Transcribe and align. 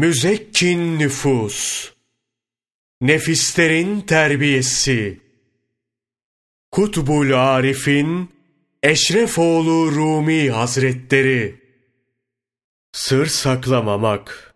Müzekkin 0.00 0.98
nüfus, 0.98 1.90
nefislerin 3.00 4.00
terbiyesi, 4.00 5.20
Kutbul 6.70 7.32
Arif'in 7.32 8.30
Eşrefoğlu 8.82 9.92
Rumi 9.92 10.50
Hazretleri, 10.50 11.54
Sır 12.92 13.26
saklamamak, 13.26 14.54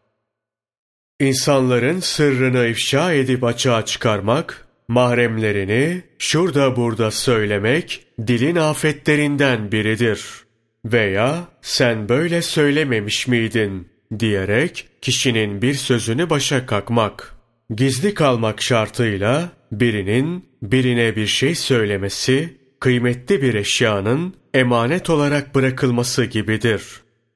İnsanların 1.20 2.00
sırrını 2.00 2.66
ifşa 2.66 3.12
edip 3.12 3.44
açığa 3.44 3.84
çıkarmak, 3.84 4.68
mahremlerini 4.88 6.02
şurada 6.18 6.76
burada 6.76 7.10
söylemek 7.10 8.06
dilin 8.26 8.56
afetlerinden 8.56 9.72
biridir. 9.72 10.44
Veya 10.84 11.48
sen 11.62 12.08
böyle 12.08 12.42
söylememiş 12.42 13.28
miydin 13.28 13.93
diyerek 14.20 14.88
kişinin 15.00 15.62
bir 15.62 15.74
sözünü 15.74 16.30
başa 16.30 16.66
kakmak. 16.66 17.36
Gizli 17.70 18.14
kalmak 18.14 18.62
şartıyla 18.62 19.48
birinin 19.72 20.44
birine 20.62 21.16
bir 21.16 21.26
şey 21.26 21.54
söylemesi, 21.54 22.58
kıymetli 22.80 23.42
bir 23.42 23.54
eşyanın 23.54 24.34
emanet 24.54 25.10
olarak 25.10 25.54
bırakılması 25.54 26.24
gibidir. 26.24 26.82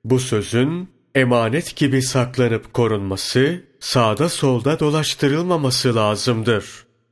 Bu 0.04 0.18
sözün 0.20 0.88
emanet 1.14 1.76
gibi 1.76 2.02
saklanıp 2.02 2.74
korunması, 2.74 3.64
sağda 3.80 4.28
solda 4.28 4.80
dolaştırılmaması 4.80 5.94
lazımdır. 5.94 6.64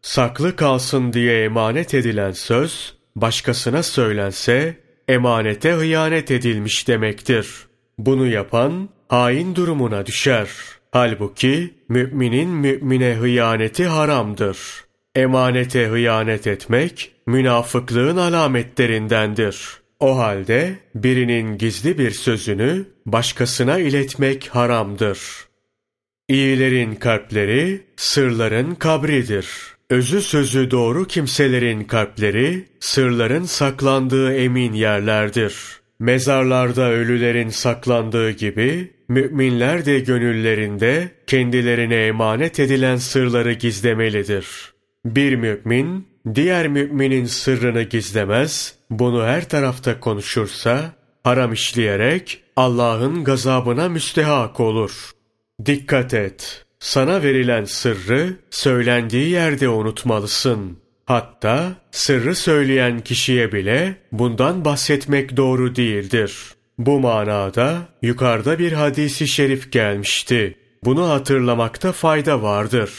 Saklı 0.03 0.57
kalsın 0.57 1.13
diye 1.13 1.45
emanet 1.45 1.95
edilen 1.95 2.33
söz, 2.33 2.95
başkasına 3.17 3.83
söylense, 3.83 4.81
emanete 5.09 5.73
hıyanet 5.73 6.31
edilmiş 6.31 6.89
demektir. 6.89 7.67
Bunu 7.99 8.27
yapan, 8.27 8.89
hain 9.09 9.55
durumuna 9.55 10.07
düşer. 10.07 10.49
Halbuki, 10.93 11.75
müminin 11.89 12.49
mümine 12.49 13.15
hıyaneti 13.15 13.87
haramdır. 13.87 14.59
Emanete 15.15 15.87
hıyanet 15.87 16.47
etmek, 16.47 17.13
münafıklığın 17.27 18.17
alametlerindendir. 18.17 19.81
O 20.01 20.19
halde, 20.19 20.79
birinin 20.95 21.59
gizli 21.59 21.99
bir 21.99 22.11
sözünü, 22.11 22.85
başkasına 23.07 23.79
iletmek 23.79 24.49
haramdır. 24.49 25.19
İyilerin 26.29 26.95
kalpleri, 26.95 27.83
sırların 27.97 28.75
kabridir. 28.75 29.47
Özü 29.91 30.23
sözü 30.23 30.71
doğru 30.71 31.07
kimselerin 31.07 31.85
kalpleri, 31.85 32.69
sırların 32.81 33.45
saklandığı 33.45 34.35
emin 34.35 34.73
yerlerdir. 34.73 35.55
Mezarlarda 35.99 36.91
ölülerin 36.91 37.49
saklandığı 37.49 38.31
gibi, 38.31 38.93
müminler 39.09 39.87
de 39.87 39.99
gönüllerinde 40.01 41.11
kendilerine 41.27 42.07
emanet 42.07 42.61
edilen 42.61 42.97
sırları 42.97 43.53
gizlemelidir. 43.53 44.47
Bir 45.05 45.37
mümin, 45.37 46.09
diğer 46.35 46.69
müminin 46.69 47.25
sırrını 47.25 47.83
gizlemez, 47.83 48.75
bunu 48.91 49.25
her 49.25 49.49
tarafta 49.49 50.01
konuşursa, 50.01 50.93
haram 51.25 51.53
işleyerek 51.53 52.43
Allah'ın 52.57 53.25
gazabına 53.25 53.89
müstehak 53.89 54.61
olur. 54.61 55.11
Dikkat 55.67 56.15
et! 56.15 56.67
Sana 56.79 57.23
verilen 57.23 57.65
sırrı 57.65 58.37
söylendiği 58.51 59.29
yerde 59.29 59.69
unutmalısın. 59.69 60.79
Hatta 61.07 61.73
sırrı 61.91 62.35
söyleyen 62.35 63.01
kişiye 63.01 63.53
bile 63.53 63.97
bundan 64.13 64.65
bahsetmek 64.65 65.37
doğru 65.37 65.77
değildir. 65.77 66.55
Bu 66.79 67.01
manada 67.01 67.79
yukarıda 68.03 68.59
bir 68.59 68.73
hadisi 68.73 69.29
şerif 69.29 69.73
gelmişti. 69.73 70.57
Bunu 70.85 71.09
hatırlamakta 71.09 71.93
fayda 71.93 72.43
vardır. 72.43 72.91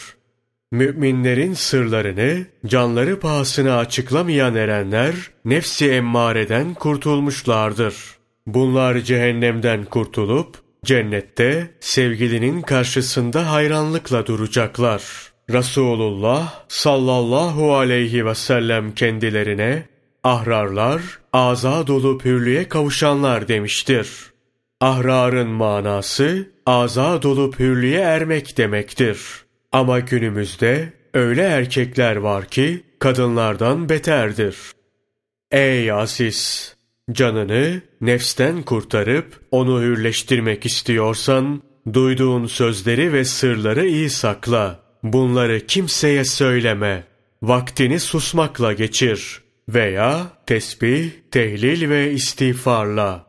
Müminlerin 0.72 1.54
sırlarını 1.54 2.46
canları 2.66 3.20
pahasına 3.20 3.78
açıklamayan 3.78 4.56
erenler 4.56 5.16
nefsi 5.46 5.92
emmareden 5.92 6.74
kurtulmuşlardır. 6.74 7.96
Bunlar 8.46 9.00
cehennemden 9.00 9.86
kurtulup 9.86 10.58
Cennette 10.86 11.72
sevgilinin 11.80 12.62
karşısında 12.62 13.52
hayranlıkla 13.52 14.26
duracaklar. 14.26 15.04
Resulullah 15.50 16.66
sallallahu 16.68 17.76
aleyhi 17.76 18.26
ve 18.26 18.36
sellem 18.36 18.96
kendilerine 18.96 19.84
ahrarlar, 20.24 21.02
azad 21.34 21.88
olup 21.88 22.26
hürlüğe 22.26 22.70
kavuşanlar 22.70 23.48
demiştir. 23.48 24.10
Ahrarın 24.82 25.50
manası 25.50 26.52
azad 26.66 27.24
olup 27.24 27.60
hürlüğe 27.60 28.00
ermek 28.00 28.58
demektir. 28.58 29.20
Ama 29.72 30.00
günümüzde 30.00 30.94
öyle 31.14 31.42
erkekler 31.42 32.16
var 32.16 32.46
ki 32.46 32.84
kadınlardan 33.00 33.90
beterdir. 33.90 34.58
Ey 35.52 35.92
aziz! 35.92 36.76
Canını 37.12 37.82
nefsten 38.02 38.64
kurtarıp 38.64 39.42
onu 39.52 39.82
hürleştirmek 39.82 40.66
istiyorsan, 40.66 41.62
duyduğun 41.94 42.46
sözleri 42.46 43.14
ve 43.14 43.26
sırları 43.26 43.88
iyi 43.88 44.10
sakla. 44.10 44.87
Bunları 45.14 45.66
kimseye 45.68 46.26
söyleme. 46.26 47.04
Vaktini 47.42 48.00
susmakla 48.00 48.74
geçir. 48.74 49.42
Veya 49.70 50.28
tesbih, 50.46 51.10
tehlil 51.32 51.90
ve 51.90 52.12
istiğfarla. 52.12 53.28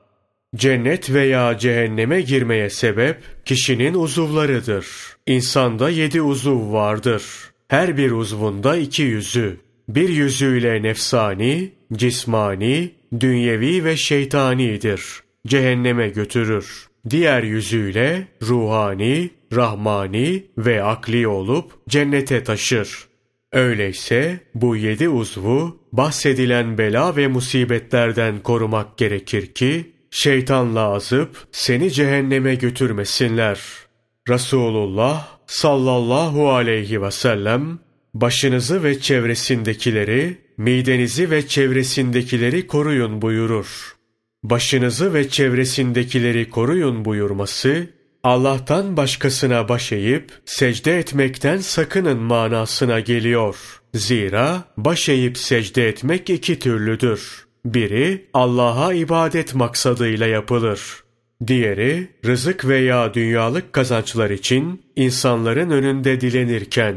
Cennet 0.56 1.11
veya 1.11 1.59
cehenneme 1.59 2.21
girmeye 2.21 2.71
sebep 2.71 3.17
kişinin 3.44 3.94
uzuvlarıdır. 3.94 4.87
İnsanda 5.27 5.91
yedi 5.91 6.22
uzuv 6.22 6.72
vardır. 6.72 7.22
Her 7.69 7.97
bir 7.97 8.11
uzvunda 8.11 8.77
iki 8.77 9.03
yüzü. 9.03 9.56
Bir 9.88 10.09
yüzüyle 10.09 10.83
nefsani, 10.83 11.72
cismani, 11.93 12.91
dünyevi 13.21 13.84
ve 13.84 13.97
şeytanidir. 13.97 15.03
Cehenneme 15.47 16.09
götürür. 16.09 16.88
Diğer 17.11 17.43
yüzüyle 17.43 18.29
ruhani, 18.43 19.31
rahmani 19.53 20.45
ve 20.59 20.83
akli 20.83 21.29
olup 21.29 21.73
cennete 21.89 22.45
taşır. 22.45 23.09
Öyleyse 23.53 24.41
bu 24.55 24.77
yedi 24.77 25.09
uzvu 25.09 25.81
bahsedilen 25.93 26.79
bela 26.79 27.17
ve 27.17 27.29
musibetlerden 27.29 28.43
korumak 28.43 28.99
gerekir 28.99 29.47
ki 29.47 29.93
şeytanla 30.11 30.81
azıp 30.81 31.37
seni 31.53 31.91
cehenneme 31.91 32.55
götürmesinler. 32.55 33.61
Resulullah 34.29 35.29
sallallahu 35.47 36.51
aleyhi 36.51 37.03
ve 37.03 37.11
sellem 37.11 37.79
başınızı 38.15 38.85
ve 38.85 39.01
çevresindekileri 39.01 40.39
midenizi 40.57 41.31
ve 41.31 41.49
çevresindekileri 41.49 42.67
koruyun 42.67 43.23
buyurur. 43.23 43.98
Başınızı 44.43 45.15
ve 45.15 45.28
çevresindekileri 45.28 46.50
koruyun 46.50 47.04
buyurması, 47.04 47.87
Allah'tan 48.22 48.97
başkasına 48.97 49.69
baş 49.69 49.93
eğip 49.93 50.32
secde 50.44 50.99
etmekten 50.99 51.59
sakının 51.59 52.19
manasına 52.19 53.00
geliyor. 53.00 53.56
Zira 53.94 54.65
baş 54.76 55.09
eğip 55.09 55.38
secde 55.38 55.88
etmek 55.88 56.31
iki 56.31 56.59
türlüdür. 56.59 57.47
Biri 57.65 58.26
Allah'a 58.34 58.93
ibadet 58.93 59.54
maksadıyla 59.54 60.26
yapılır. 60.26 60.81
Diğeri 61.47 62.09
rızık 62.26 62.69
veya 62.69 63.15
dünyalık 63.15 63.72
kazançlar 63.72 64.31
için 64.31 64.82
insanların 64.97 65.70
önünde 65.70 66.20
dilenirken 66.20 66.97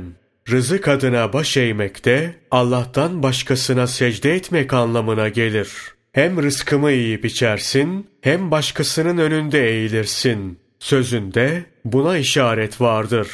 rızık 0.50 0.88
adına 0.88 1.34
baş 1.34 1.58
eğmek 1.58 2.06
de 2.06 2.36
Allah'tan 2.52 3.24
başkasına 3.24 3.88
secde 3.88 4.36
etmek 4.36 4.74
anlamına 4.74 5.30
gelir. 5.30 5.70
Hem 6.12 6.44
rızkımı 6.44 6.92
yiyip 6.92 7.26
içersin, 7.26 8.08
hem 8.22 8.52
başkasının 8.52 9.18
önünde 9.18 9.70
eğilirsin. 9.70 10.60
Sözünde 10.80 11.66
buna 11.86 12.18
işaret 12.18 12.82
vardır. 12.82 13.28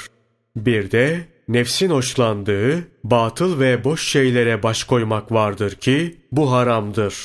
Bir 0.56 0.92
de 0.92 1.26
nefsin 1.48 1.90
hoşlandığı 1.90 2.88
batıl 3.04 3.60
ve 3.60 3.84
boş 3.84 4.08
şeylere 4.08 4.64
baş 4.64 4.84
koymak 4.84 5.32
vardır 5.32 5.76
ki 5.76 6.16
bu 6.32 6.52
haramdır. 6.52 7.16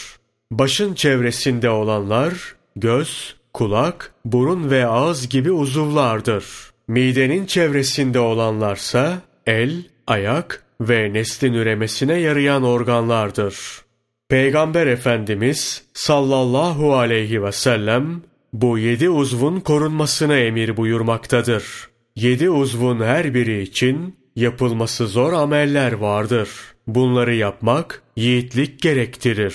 Başın 0.50 0.94
çevresinde 0.94 1.70
olanlar 1.70 2.54
göz, 2.76 3.36
kulak, 3.52 4.14
burun 4.24 4.70
ve 4.70 4.86
ağız 4.86 5.28
gibi 5.28 5.52
uzuvlardır. 5.52 6.44
Midenin 6.88 7.46
çevresinde 7.46 8.18
olanlarsa 8.18 9.18
el, 9.46 9.84
ayak 10.06 10.64
ve 10.80 11.12
neslin 11.12 11.52
üremesine 11.52 12.18
yarayan 12.18 12.62
organlardır. 12.62 13.81
Peygamber 14.32 14.86
Efendimiz 14.86 15.84
sallallahu 15.94 16.94
aleyhi 16.94 17.44
ve 17.44 17.52
sellem 17.52 18.22
bu 18.52 18.78
yedi 18.78 19.10
uzvun 19.10 19.60
korunmasına 19.60 20.36
emir 20.36 20.76
buyurmaktadır. 20.76 21.64
Yedi 22.16 22.50
uzvun 22.50 23.00
her 23.00 23.34
biri 23.34 23.62
için 23.62 24.16
yapılması 24.36 25.06
zor 25.06 25.32
ameller 25.32 25.92
vardır. 25.92 26.48
Bunları 26.86 27.34
yapmak 27.34 28.02
yiğitlik 28.16 28.82
gerektirir. 28.82 29.54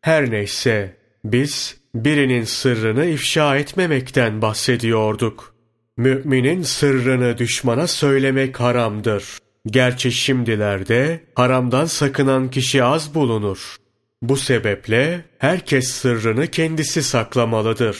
Her 0.00 0.30
neyse 0.30 0.96
biz 1.24 1.76
birinin 1.94 2.44
sırrını 2.44 3.06
ifşa 3.06 3.56
etmemekten 3.56 4.42
bahsediyorduk. 4.42 5.54
Müminin 5.96 6.62
sırrını 6.62 7.38
düşmana 7.38 7.86
söylemek 7.86 8.60
haramdır. 8.60 9.24
Gerçi 9.66 10.12
şimdilerde 10.12 11.20
haramdan 11.34 11.84
sakınan 11.84 12.50
kişi 12.50 12.84
az 12.84 13.14
bulunur. 13.14 13.80
Bu 14.22 14.36
sebeple 14.36 15.24
herkes 15.38 15.88
sırrını 15.88 16.46
kendisi 16.46 17.02
saklamalıdır. 17.02 17.98